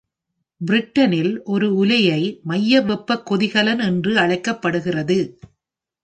[0.61, 5.19] பிரிட்டனில் ஒரு உலையை மைய வெப்ப கொதிகலன் என்று அழைக்கப்படுகிறது